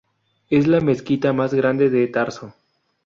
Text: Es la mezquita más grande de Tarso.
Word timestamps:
Es 0.49 0.65
la 0.65 0.81
mezquita 0.81 1.31
más 1.31 1.53
grande 1.53 1.91
de 1.91 2.07
Tarso. 2.07 2.55